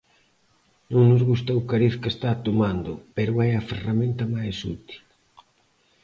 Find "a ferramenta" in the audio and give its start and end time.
3.55-4.23